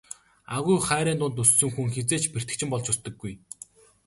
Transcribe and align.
Агуу 0.59 0.75
их 0.79 0.83
хайрын 0.91 1.17
дунд 1.19 1.41
өссөн 1.43 1.69
хүн 1.73 1.87
хэзээ 1.95 2.19
ч 2.23 2.25
бэртэгчин 2.33 2.69
болж 2.71 2.85
өсдөггүй. 2.93 3.33